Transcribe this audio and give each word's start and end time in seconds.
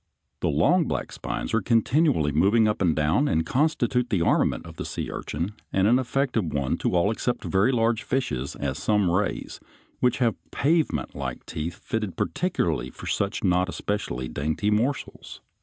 The 0.39 0.49
long 0.49 0.85
black 0.85 1.11
spines 1.11 1.53
are 1.53 1.61
continually 1.61 2.31
moving 2.31 2.67
up 2.67 2.81
and 2.81 2.95
down, 2.95 3.27
and 3.27 3.45
constitute 3.45 4.09
the 4.09 4.23
armament 4.23 4.65
of 4.65 4.77
the 4.77 4.83
sea 4.83 5.11
urchin, 5.11 5.51
and 5.71 5.87
an 5.87 5.99
effective 5.99 6.43
one 6.45 6.75
to 6.77 6.95
all 6.95 7.11
except 7.11 7.43
very 7.43 7.71
large 7.71 8.01
fishes, 8.01 8.55
as 8.55 8.79
some 8.79 9.11
rays, 9.11 9.59
which 9.99 10.17
have 10.17 10.37
pavementlike 10.49 11.45
teeth 11.45 11.75
fitted 11.75 12.17
particularly 12.17 12.89
for 12.89 13.05
such 13.05 13.43
not 13.43 13.69
especially 13.69 14.27
dainty 14.27 14.71
morsels. 14.71 15.39